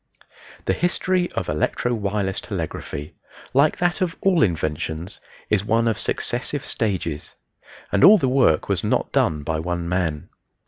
The 0.65 0.73
history 0.73 1.31
of 1.33 1.47
Electro 1.47 1.93
Wireless 1.93 2.41
Telegraphy, 2.41 3.13
like 3.53 3.77
that 3.77 4.01
of 4.01 4.15
all 4.21 4.41
inventions, 4.41 5.19
is 5.51 5.63
one 5.63 5.87
of 5.87 5.99
successive 5.99 6.65
stages, 6.65 7.35
and 7.91 8.03
all 8.03 8.17
the 8.17 8.27
work 8.27 8.67
was 8.67 8.83
not 8.83 9.11
done 9.11 9.43
by 9.43 9.59
one 9.59 9.87
man. 9.87 10.29